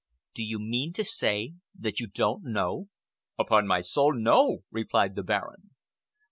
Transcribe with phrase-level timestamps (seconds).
[0.33, 2.87] "Do you mean to say that you do not know?"
[3.37, 5.75] "Upon my soul, no!" replied the Baron.